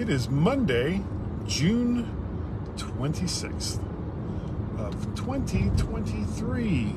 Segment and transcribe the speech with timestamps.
[0.00, 1.02] It is Monday,
[1.46, 2.08] June
[2.76, 3.78] 26th
[4.78, 6.94] of 2023.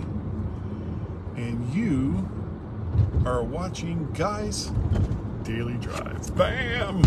[1.36, 2.26] And you
[3.26, 4.72] are watching Guys
[5.44, 6.34] Daily Drive.
[6.38, 7.02] Bam!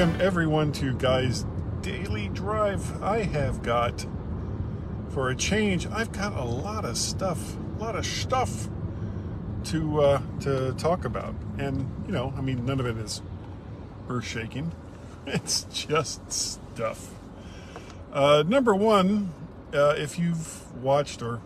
[0.00, 1.44] Welcome everyone to Guys
[1.82, 3.02] Daily Drive.
[3.02, 4.06] I have got,
[5.10, 8.70] for a change, I've got a lot of stuff, a lot of stuff
[9.64, 13.20] to uh, to talk about, and you know, I mean, none of it is
[14.08, 14.72] earth shaking.
[15.26, 17.10] It's just stuff.
[18.10, 19.34] Uh, number one,
[19.74, 21.42] uh, if you've watched, or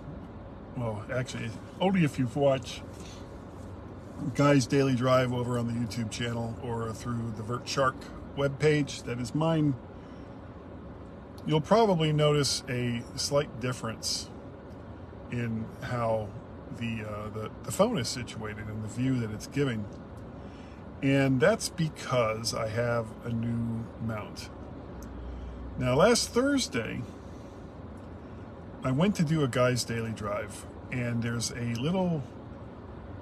[0.76, 2.82] well, actually, only if you've watched
[4.36, 7.96] Guys Daily Drive over on the YouTube channel or through the Vert Shark
[8.36, 9.74] webpage, that is mine.
[11.46, 14.30] You'll probably notice a slight difference
[15.30, 16.28] in how
[16.78, 19.84] the, uh, the the phone is situated and the view that it's giving,
[21.02, 24.48] and that's because I have a new mount.
[25.78, 27.02] Now, last Thursday,
[28.82, 32.22] I went to do a guy's daily drive, and there's a little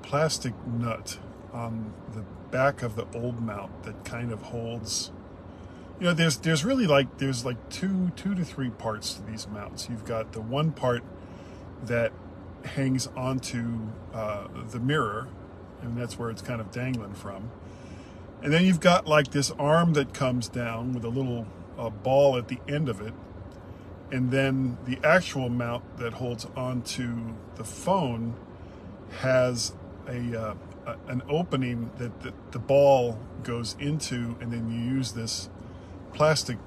[0.02, 1.18] plastic nut
[1.52, 5.10] on the back of the old mount that kind of holds
[6.02, 9.46] you know there's there's really like there's like two two to three parts to these
[9.46, 9.88] mounts.
[9.88, 11.04] You've got the one part
[11.84, 12.12] that
[12.64, 15.28] hangs onto uh, the mirror
[15.80, 17.50] and that's where it's kind of dangling from.
[18.42, 21.46] And then you've got like this arm that comes down with a little
[21.78, 23.14] uh, ball at the end of it.
[24.10, 28.34] And then the actual mount that holds onto the phone
[29.20, 29.72] has
[30.08, 30.54] a, uh,
[31.08, 35.48] an opening that the, the ball goes into, and then you use this
[36.12, 36.58] plastic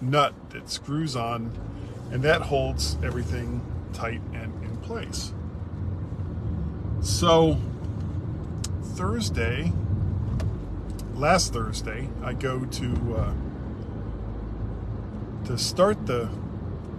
[0.00, 1.52] nut that screws on,
[2.10, 3.60] and that holds everything
[3.92, 5.32] tight and in place.
[7.00, 7.58] So
[8.82, 9.72] Thursday,
[11.14, 13.32] last Thursday, I go to uh,
[15.46, 16.28] to start the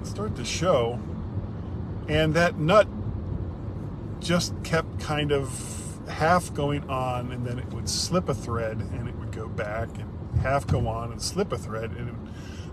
[0.04, 1.00] start the show,
[2.08, 2.88] and that nut
[4.20, 5.50] just kept kind of
[6.10, 9.90] half going on and then it would slip a thread and it would go back
[9.98, 12.16] and half go on and slip a thread and it,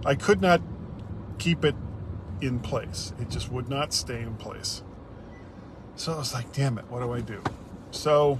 [0.04, 0.60] I could not
[1.38, 1.74] keep it
[2.40, 3.12] in place.
[3.20, 4.82] It just would not stay in place.
[5.96, 7.42] So I was like, damn it, what do I do?
[7.90, 8.38] So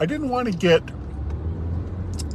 [0.00, 0.82] I didn't want to get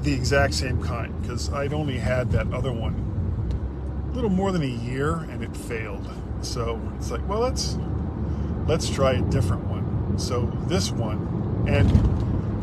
[0.03, 3.11] the exact same kind because I'd only had that other one
[4.11, 6.09] a little more than a year and it failed.
[6.41, 7.77] So it's like, well, let's
[8.67, 10.19] let's try a different one.
[10.19, 11.87] So this one, and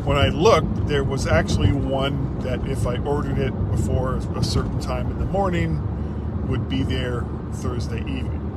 [0.05, 4.79] when I looked, there was actually one that if I ordered it before a certain
[4.79, 7.23] time in the morning, would be there
[7.53, 8.47] Thursday evening.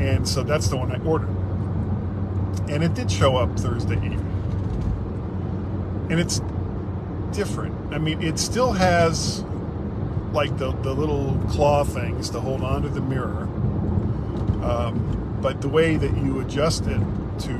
[0.00, 1.28] And so that's the one I ordered.
[2.70, 4.26] And it did show up Thursday evening.
[6.08, 6.40] And it's
[7.32, 7.92] different.
[7.92, 9.44] I mean, it still has
[10.32, 13.42] like the, the little claw things to hold onto the mirror.
[14.62, 17.00] Um, but the way that you adjust it
[17.40, 17.52] to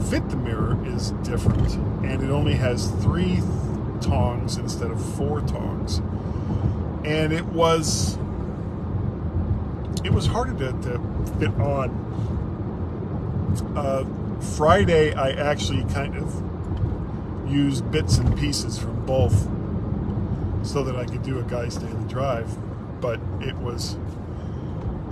[0.00, 1.74] fit the mirror is different.
[2.04, 3.42] And it only has three
[4.00, 5.98] tongs instead of four tongs.
[7.04, 8.18] And it was
[10.04, 11.00] it was harder to, to
[11.38, 12.06] fit on.
[13.76, 14.04] Uh,
[14.56, 19.48] Friday, I actually kind of used bits and pieces from both
[20.66, 22.56] so that I could do a guy's daily drive.
[23.00, 23.96] But it was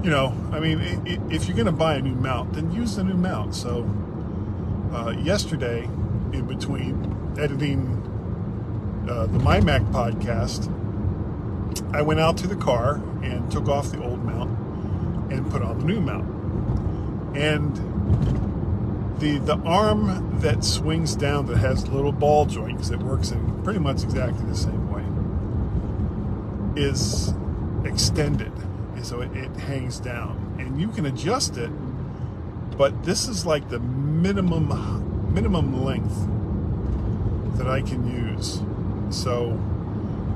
[0.03, 2.71] you know, I mean, it, it, if you're going to buy a new mount, then
[2.71, 3.57] use the new mount.
[3.57, 3.83] So,
[4.97, 5.85] uh, yesterday,
[6.33, 8.03] in between editing
[9.09, 10.73] uh, the My Mac podcast,
[11.95, 14.59] I went out to the car and took off the old mount
[15.31, 17.37] and put on the new mount.
[17.37, 17.77] And
[19.21, 23.79] the the arm that swings down that has little ball joints that works in pretty
[23.79, 25.03] much exactly the same way
[26.81, 27.33] is
[27.85, 28.53] extended
[29.03, 31.71] so it, it hangs down and you can adjust it
[32.77, 33.79] but this is like the
[34.27, 34.99] minimum uh,
[35.31, 36.27] minimum length
[37.59, 38.61] that I can use
[39.11, 39.57] so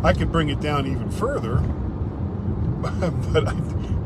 [0.04, 1.56] I could bring it down even further
[3.32, 3.54] but I,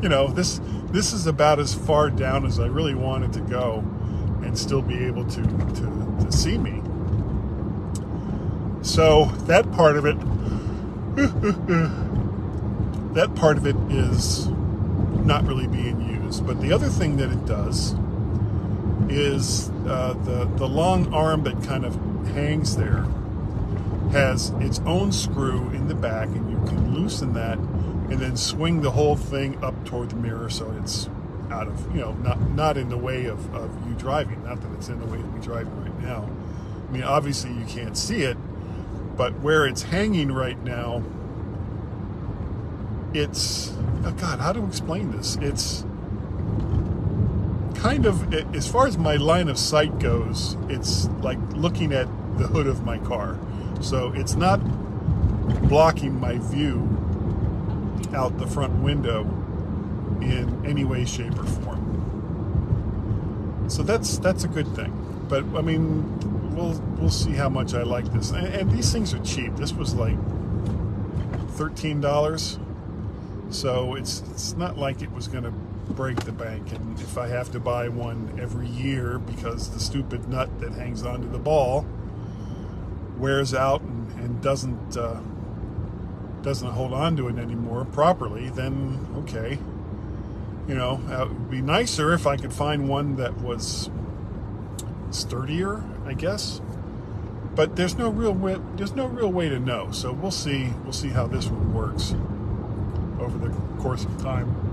[0.01, 3.83] you know this this is about as far down as I really wanted to go
[4.43, 6.81] and still be able to to, to see me
[8.81, 10.17] so that part of it
[13.13, 14.47] that part of it is
[15.25, 16.45] not really being used.
[16.45, 17.95] But the other thing that it does
[19.09, 21.95] is uh, the the long arm that kind of
[22.27, 23.05] hangs there
[24.11, 28.81] has its own screw in the back, and you can loosen that and then swing
[28.81, 31.09] the whole thing up toward the mirror so it's
[31.51, 34.43] out of you know not not in the way of, of you driving.
[34.43, 36.29] Not that it's in the way of me driving right now.
[36.87, 38.37] I mean obviously you can't see it
[39.17, 41.03] but where it's hanging right now
[43.13, 43.71] it's
[44.03, 45.37] oh god how to explain this?
[45.41, 45.85] It's
[47.85, 52.47] kind of as far as my line of sight goes it's like looking at the
[52.47, 53.37] hood of my car
[53.81, 54.57] so it's not
[55.69, 56.81] blocking my view
[58.15, 59.21] out the front window
[60.21, 61.81] in any way, shape, or form.
[63.69, 64.91] So that's that's a good thing.
[65.29, 68.31] But I mean, we'll we'll see how much I like this.
[68.31, 69.55] And, and these things are cheap.
[69.55, 70.17] This was like
[71.51, 72.59] thirteen dollars,
[73.49, 75.53] so it's it's not like it was going to
[75.93, 76.71] break the bank.
[76.71, 81.03] And if I have to buy one every year because the stupid nut that hangs
[81.03, 81.85] onto the ball
[83.17, 84.97] wears out and, and doesn't.
[84.97, 85.19] Uh,
[86.45, 89.57] doesn't hold on to it anymore properly, then okay.
[90.67, 93.89] You know, it would be nicer if I could find one that was
[95.09, 96.61] sturdier, I guess.
[97.55, 99.89] But there's no real way, there's no real way to know.
[99.91, 102.13] So we'll see we'll see how this one works
[103.19, 103.49] over the
[103.81, 104.64] course of time.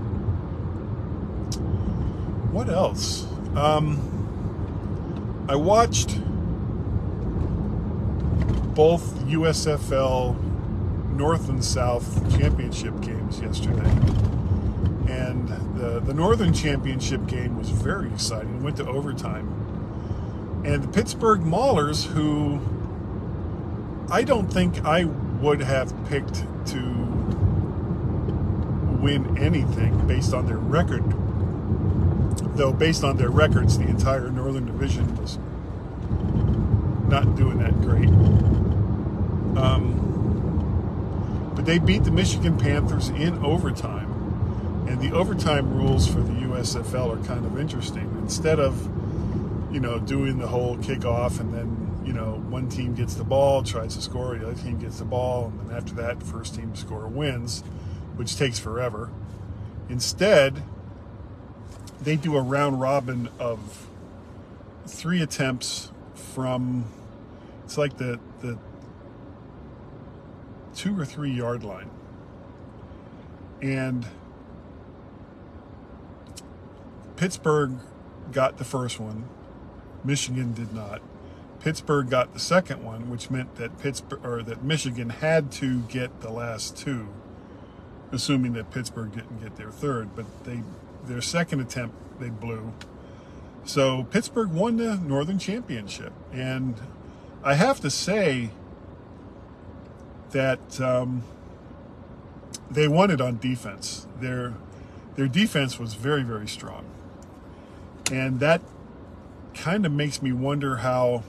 [2.53, 3.25] What else?
[3.55, 3.97] Um,
[5.49, 6.19] I watched
[8.75, 10.39] both USFL
[11.15, 13.89] North and South championship games yesterday.
[15.11, 18.57] And the, the Northern championship game was very exciting.
[18.57, 20.61] It went to overtime.
[20.63, 22.61] And the Pittsburgh Maulers, who
[24.11, 26.79] I don't think I would have picked to
[29.01, 31.03] win anything based on their record,
[32.55, 35.37] though based on their records, the entire Northern Division was
[37.09, 38.09] not doing that great.
[39.57, 40.03] Um,
[41.55, 44.11] but they beat the Michigan Panthers in overtime.
[44.87, 48.09] And the overtime rules for the USFL are kind of interesting.
[48.21, 48.83] Instead of,
[49.73, 53.63] you know, doing the whole kickoff and then, you know, one team gets the ball,
[53.63, 56.75] tries to score, the other team gets the ball, and then after that, first team
[56.75, 57.61] score wins,
[58.15, 59.09] which takes forever.
[59.89, 60.61] Instead,
[62.03, 63.87] they do a round robin of
[64.85, 66.85] three attempts from
[67.63, 68.57] it's like the the
[70.75, 71.89] two or three yard line.
[73.61, 74.05] And
[77.15, 77.77] Pittsburgh
[78.31, 79.29] got the first one,
[80.03, 81.01] Michigan did not.
[81.61, 86.19] Pittsburgh got the second one, which meant that Pittsburgh or that Michigan had to get
[86.19, 87.07] the last two,
[88.11, 90.13] assuming that Pittsburgh didn't get their third.
[90.15, 90.61] But they
[91.05, 92.73] their second attempt they blew.
[93.65, 96.75] So Pittsburgh won the Northern Championship, and
[97.43, 98.49] I have to say
[100.31, 101.23] that um,
[102.69, 104.07] they won it on defense.
[104.19, 104.53] Their
[105.15, 106.85] their defense was very very strong,
[108.11, 108.61] and that
[109.53, 111.23] kind of makes me wonder how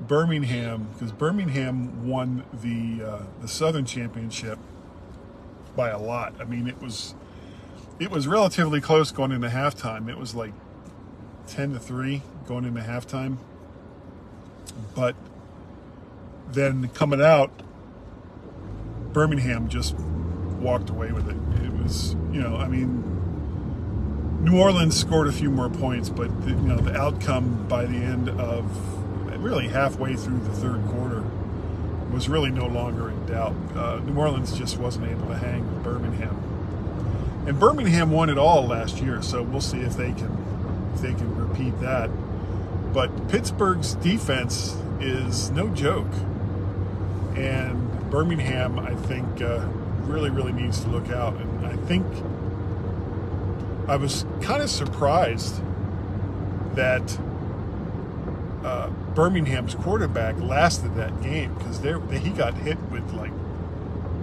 [0.00, 4.58] Birmingham, because Birmingham won the uh, the Southern Championship
[5.74, 6.34] by a lot.
[6.40, 7.14] I mean, it was
[7.98, 10.08] it was relatively close going into halftime.
[10.08, 10.52] It was like
[11.46, 13.38] ten to three going into halftime,
[14.94, 15.16] but
[16.52, 17.50] then coming out,
[19.12, 21.64] Birmingham just walked away with it.
[21.64, 23.04] It was, you know, I mean,
[24.44, 27.96] New Orleans scored a few more points, but the, you know the outcome by the
[27.96, 28.64] end of
[29.42, 31.24] really halfway through the third quarter
[32.12, 33.54] was really no longer in doubt.
[33.76, 36.36] Uh, New Orleans just wasn't able to hang with Birmingham,
[37.46, 39.22] and Birmingham won it all last year.
[39.22, 42.10] So we'll see if they can if they can repeat that.
[42.92, 46.12] But Pittsburgh's defense is no joke.
[47.36, 49.66] And Birmingham, I think, uh,
[50.00, 51.34] really, really needs to look out.
[51.34, 52.04] And I think
[53.88, 55.62] I was kind of surprised
[56.74, 57.18] that
[58.64, 61.78] uh, Birmingham's quarterback lasted that game because
[62.22, 63.32] he got hit with like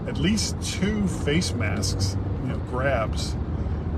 [0.07, 3.33] at least two face masks, you know, grabs.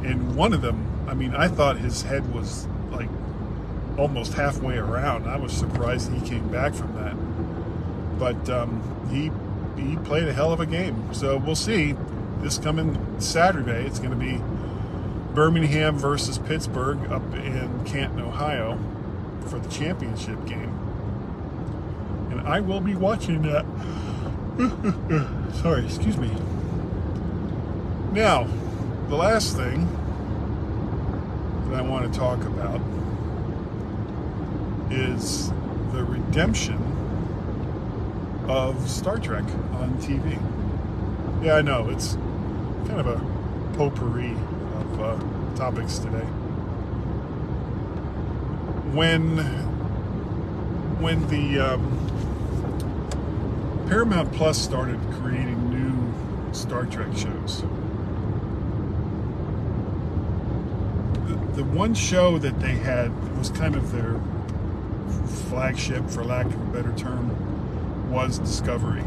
[0.04, 3.10] And one of them, I mean, I thought his head was like
[3.98, 5.28] almost halfway around.
[5.28, 7.16] I was surprised he came back from that.
[8.20, 9.32] But um, he
[9.82, 11.14] he played a hell of a game.
[11.14, 11.96] So we'll see.
[12.40, 14.40] This coming Saturday, it's going to be
[15.34, 18.80] Birmingham versus Pittsburgh up in Canton, Ohio,
[19.48, 20.72] for the championship game,
[22.32, 23.66] and I will be watching that.
[25.62, 26.32] Sorry, excuse me.
[28.18, 28.48] Now,
[29.10, 29.86] the last thing
[31.70, 32.82] that I want to talk about
[34.92, 35.52] is
[35.92, 36.82] the redemption
[38.48, 39.44] of Star Trek
[39.74, 40.42] on TV.
[41.46, 42.16] Yeah, I know it's
[42.88, 43.20] kind of a
[43.78, 46.26] potpourri of uh, topics today.
[48.96, 49.38] When
[51.00, 51.84] when the um,
[53.88, 57.64] Paramount Plus started creating new Star Trek shows,
[61.58, 64.20] the, one show that they had was kind of their
[65.50, 69.04] flagship, for lack of a better term, was Discovery.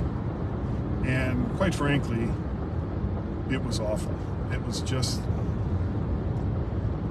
[1.05, 2.29] And quite frankly,
[3.51, 4.15] it was awful.
[4.53, 5.21] It was just.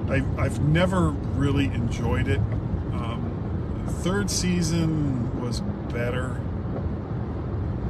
[0.08, 2.40] I've, I've never really enjoyed it.
[2.92, 5.60] Um, third season was
[5.92, 6.40] better,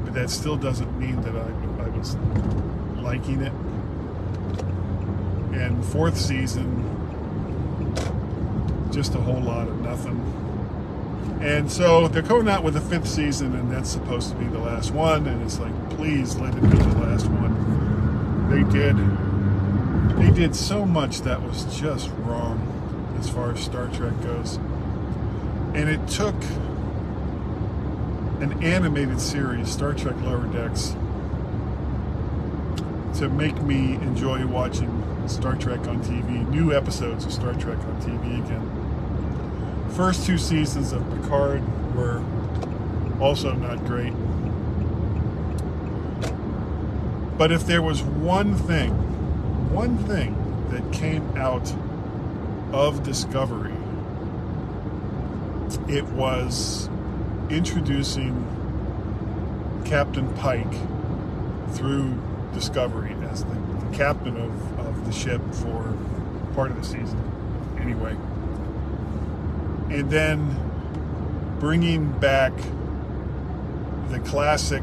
[0.05, 2.17] but that still doesn't mean that I, I was
[2.97, 3.53] liking it.
[5.53, 7.00] And fourth season,
[8.91, 10.19] just a whole lot of nothing.
[11.41, 14.59] And so they're coming out with a fifth season, and that's supposed to be the
[14.59, 15.27] last one.
[15.27, 18.51] And it's like, please let it be the last one.
[18.51, 18.97] They did.
[20.19, 24.57] They did so much that was just wrong as far as Star Trek goes.
[25.73, 26.35] And it took
[28.43, 30.95] an animated series, Star Trek Lower Decks,
[33.19, 38.03] to make me enjoy watching Star Trek on TV, new episodes of Star Trek on
[38.03, 38.80] TV again
[39.91, 41.63] first two seasons of Picard
[41.95, 42.23] were
[43.21, 44.13] also not great.
[47.37, 48.93] But if there was one thing,
[49.73, 50.37] one thing
[50.71, 51.75] that came out
[52.73, 53.75] of Discovery,
[55.89, 56.89] it was
[57.49, 58.47] introducing
[59.85, 60.73] Captain Pike
[61.73, 62.17] through
[62.53, 65.97] Discovery as the, the captain of, of the ship for
[66.55, 67.21] part of the season,
[67.81, 68.17] anyway
[69.91, 70.57] and then
[71.59, 72.53] bringing back
[74.09, 74.83] the classic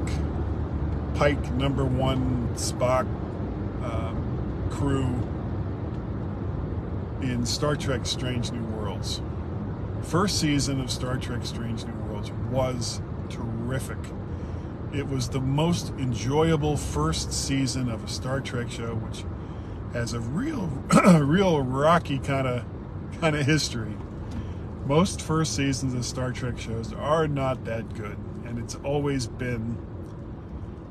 [1.15, 3.07] Pike number one Spock
[3.83, 5.15] um, crew
[7.27, 9.21] in Star Trek Strange New Worlds.
[10.03, 13.97] First season of Star Trek Strange New Worlds was terrific.
[14.93, 19.23] It was the most enjoyable first season of a Star Trek show, which
[19.93, 20.67] has a real,
[21.21, 22.63] real rocky kind of
[23.19, 23.95] kind of history
[24.87, 28.17] most first seasons of Star Trek shows are not that good.
[28.45, 29.77] And it's always been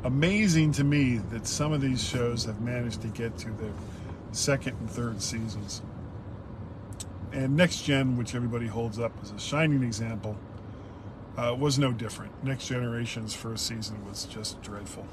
[0.04, 3.70] amazing to me that some of these shows have managed to get to the
[4.32, 5.82] second and third seasons.
[7.32, 10.36] And Next Gen, which everybody holds up as a shining example,
[11.38, 12.32] uh, was no different.
[12.44, 15.06] Next Generation's first season was just dreadful.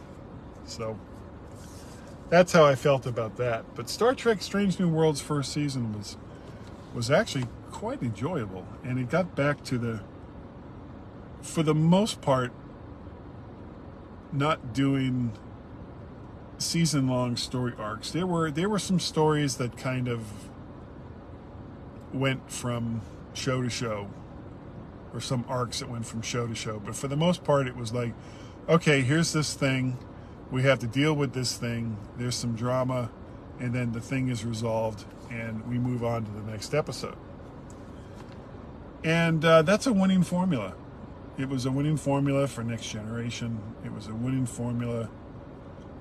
[0.66, 1.00] So
[2.30, 3.64] that's how I felt about that.
[3.76, 6.18] But Star Trek Strange New Worlds first season was
[6.94, 7.46] was actually
[7.84, 8.66] quite enjoyable.
[8.86, 10.00] And it got back to the,
[11.42, 12.54] for the most part,
[14.32, 15.34] not doing
[16.58, 18.10] season long story arcs.
[18.10, 20.24] There were there were some stories that kind of
[22.14, 23.02] went from
[23.34, 24.10] show to show
[25.14, 26.80] or some arcs that went from show to show.
[26.80, 28.14] But for the most part it was like,
[28.70, 29.98] okay, here's this thing.
[30.52, 31.98] We have to deal with this thing.
[32.18, 33.12] There's some drama
[33.60, 37.18] and then the thing is resolved and we move on to the next episode.
[39.04, 40.76] And uh, that's a winning formula.
[41.38, 43.60] It was a winning formula for Next Generation.
[43.84, 45.10] It was a winning formula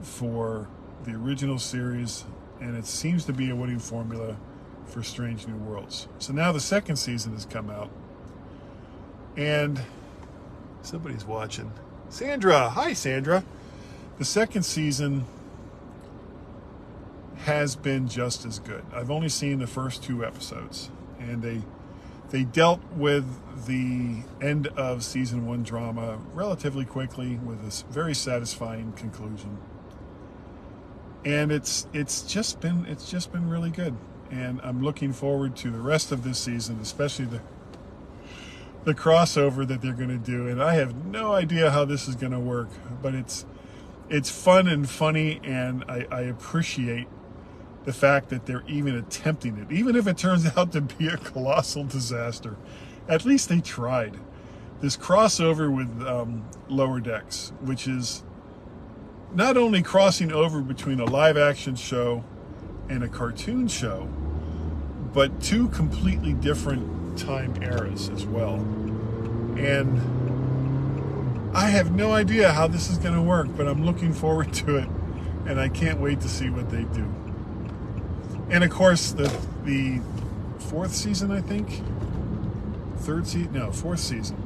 [0.03, 0.69] for
[1.05, 2.25] the original series,
[2.61, 4.37] and it seems to be a winning formula
[4.87, 6.07] for Strange New Worlds.
[6.19, 7.91] So now the second season has come out,
[9.37, 9.81] and
[10.83, 11.73] somebody's watching.
[12.09, 13.43] Sandra, hi Sandra.
[14.19, 15.25] The second season
[17.39, 18.85] has been just as good.
[18.95, 21.63] I've only seen the first two episodes, and they
[22.33, 23.27] they dealt with
[23.67, 29.59] the end of season one drama relatively quickly with a very satisfying conclusion.
[31.25, 33.95] And it's it's just been it's just been really good,
[34.31, 37.43] and I'm looking forward to the rest of this season, especially the
[38.85, 40.49] the crossover that they're going to do.
[40.49, 42.71] And I have no idea how this is going to work,
[43.01, 43.45] but it's
[44.09, 47.07] it's fun and funny, and I, I appreciate
[47.85, 51.17] the fact that they're even attempting it, even if it turns out to be a
[51.17, 52.57] colossal disaster.
[53.09, 54.19] At least they tried.
[54.81, 58.23] This crossover with um, Lower Decks, which is
[59.35, 62.25] not only crossing over between a live action show
[62.89, 64.09] and a cartoon show,
[65.13, 68.55] but two completely different time eras as well.
[69.57, 70.01] And
[71.55, 74.77] I have no idea how this is going to work, but I'm looking forward to
[74.77, 74.89] it,
[75.47, 77.13] and I can't wait to see what they do
[78.53, 79.29] and of course the
[79.65, 80.01] the
[80.59, 81.83] fourth season, I think,
[82.99, 84.37] third season, no, fourth season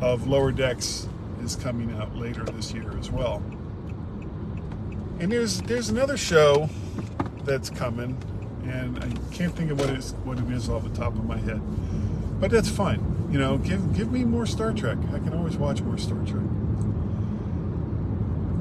[0.00, 1.08] of Lower Decks
[1.42, 3.42] is coming out later this year as well.
[5.20, 6.68] And there's there's another show
[7.44, 8.16] that's coming,
[8.64, 11.24] and I can't think of what it is what it is off the top of
[11.24, 11.60] my head,
[12.40, 13.28] but that's fine.
[13.30, 14.98] You know, give give me more Star Trek.
[15.12, 16.44] I can always watch more Star Trek.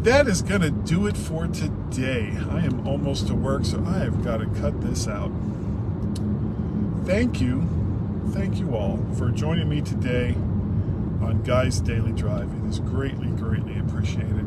[0.03, 2.37] That is gonna do it for today.
[2.51, 5.31] I am almost to work, so I have got to cut this out.
[7.05, 7.69] Thank you,
[8.31, 10.33] thank you all for joining me today
[11.21, 12.51] on Guy's Daily Drive.
[12.53, 14.45] It is greatly, greatly appreciated.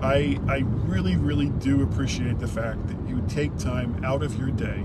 [0.00, 4.52] I, I really, really do appreciate the fact that you take time out of your
[4.52, 4.84] day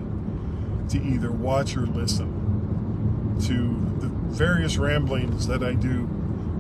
[0.90, 6.08] to either watch or listen to the various ramblings that I do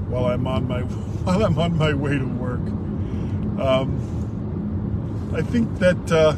[0.08, 0.82] while I'm on my
[1.24, 2.62] while I'm on my way to work.
[3.60, 6.36] Um, I think that uh,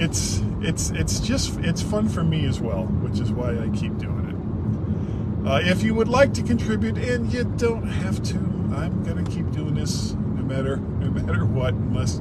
[0.00, 3.96] it's it's it's just it's fun for me as well, which is why I keep
[3.98, 4.28] doing
[5.44, 5.48] it.
[5.48, 8.36] Uh, if you would like to contribute, and you don't have to,
[8.74, 12.20] I'm gonna keep doing this no matter no matter what, unless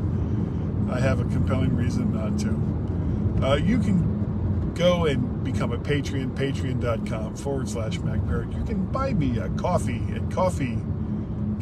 [0.92, 3.46] I have a compelling reason not to.
[3.46, 8.56] Uh, you can go and become a Patreon, patreon.com forward slash MacParrot.
[8.58, 10.78] You can buy me a coffee at coffee,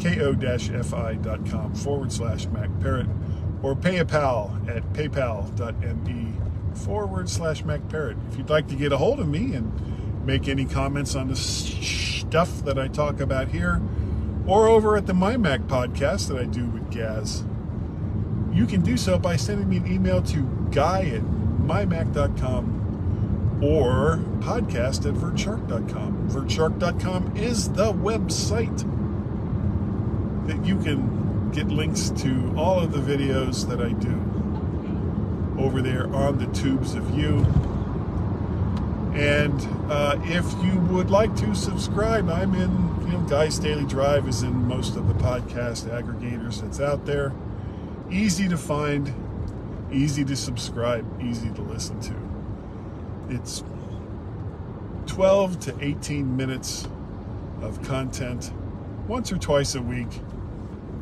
[0.02, 3.10] ko-fi.com forward slash MacParrot
[3.64, 6.34] or PayPal at paypal.me
[6.76, 8.18] forward slash MacParrot.
[8.32, 11.36] If you'd like to get a hold of me and make any comments on the
[11.36, 13.82] stuff that I talk about here
[14.48, 17.44] or over at the My Mac podcast that I do with Gaz,
[18.52, 21.22] you can do so by sending me an email to guy at
[21.62, 22.80] mymac.com
[23.64, 26.30] or podcast at vertshark.com.
[26.30, 28.84] Vertshark.com is the website
[30.52, 36.14] that you can get links to all of the videos that I do over there
[36.14, 37.38] on the tubes of you.
[39.14, 42.72] And uh, if you would like to subscribe, I'm in,
[43.06, 47.32] you know, Guy's Daily Drive is in most of the podcast aggregators that's out there.
[48.10, 49.14] Easy to find,
[49.92, 52.16] easy to subscribe, easy to listen to.
[53.30, 53.64] It's
[55.06, 56.88] 12 to 18 minutes
[57.62, 58.52] of content
[59.08, 60.10] once or twice a week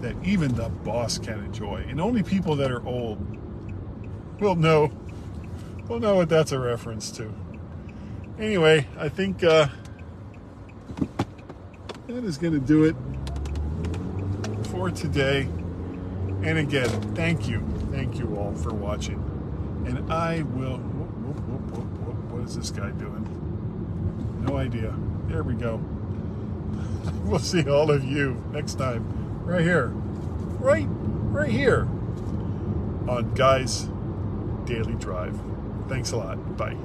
[0.02, 1.86] that even the boss can enjoy.
[1.88, 3.20] And only people that are old
[4.40, 4.92] will know
[5.88, 7.34] will know what that's a reference to.
[8.38, 9.68] Anyway, I think uh,
[12.08, 12.96] that is going to do it
[14.68, 15.42] for today.
[16.44, 19.18] And again, thank you, thank you all for watching.
[19.86, 20.78] And I will.
[20.78, 23.26] Whoop, whoop, whoop, what is this guy doing?
[24.48, 24.96] No idea.
[25.28, 25.78] There we go.
[27.26, 29.06] we'll see all of you next time,
[29.50, 29.88] right here,
[30.60, 31.88] right, right here
[33.08, 33.90] on Guys
[34.66, 35.40] Daily Drive.
[35.88, 36.56] Thanks a lot.
[36.56, 36.78] Bye.